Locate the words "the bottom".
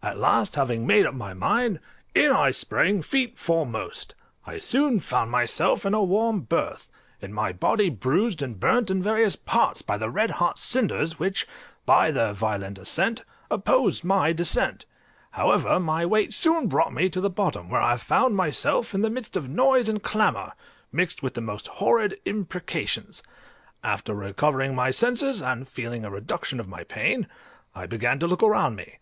17.20-17.68